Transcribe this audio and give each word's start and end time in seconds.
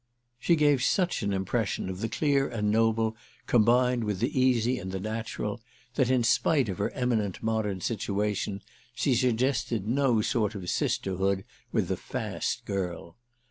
She 0.39 0.55
gave 0.55 0.81
such 0.81 1.21
an 1.21 1.31
impression 1.31 1.87
of 1.87 1.99
the 2.01 2.09
clear 2.09 2.47
and 2.49 2.69
the 2.69 2.71
noble 2.71 3.15
combined 3.45 4.03
with 4.03 4.17
the 4.19 4.35
easy 4.39 4.79
and 4.79 4.91
the 4.91 4.99
natural 4.99 5.61
that 5.93 6.09
in 6.09 6.23
spite 6.23 6.69
of 6.69 6.79
her 6.79 6.89
eminent 6.93 7.43
modern 7.43 7.81
situation 7.81 8.63
she 8.95 9.13
suggested 9.13 9.87
no 9.87 10.19
sort 10.21 10.55
of 10.55 10.67
sister 10.71 11.17
hood 11.17 11.45
with 11.71 11.87
the 11.87 11.97
"fast" 11.97 12.65
girl. 12.65 13.15